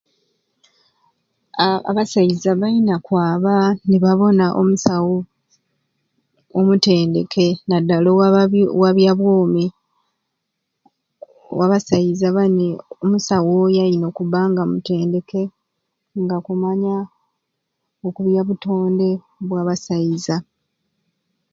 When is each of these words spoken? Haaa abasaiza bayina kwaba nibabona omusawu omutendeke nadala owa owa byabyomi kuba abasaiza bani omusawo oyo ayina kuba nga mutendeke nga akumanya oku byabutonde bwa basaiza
Haaa 1.57 1.83
abasaiza 1.89 2.51
bayina 2.61 2.95
kwaba 3.05 3.53
nibabona 3.87 4.45
omusawu 4.59 5.15
omutendeke 6.59 7.47
nadala 7.67 8.07
owa 8.13 8.27
owa 8.75 8.89
byabyomi 8.97 9.65
kuba 11.45 11.63
abasaiza 11.65 12.27
bani 12.37 12.67
omusawo 13.03 13.49
oyo 13.65 13.79
ayina 13.85 14.07
kuba 14.17 14.39
nga 14.49 14.63
mutendeke 14.71 15.41
nga 16.21 16.33
akumanya 16.39 16.95
oku 18.07 18.19
byabutonde 18.27 19.09
bwa 19.47 19.61
basaiza 19.67 20.35